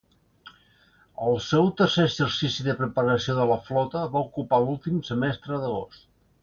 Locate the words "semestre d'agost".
5.13-6.09